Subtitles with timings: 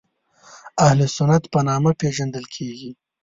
[0.85, 2.91] اهل سنت په نامه پېژندل کېږي.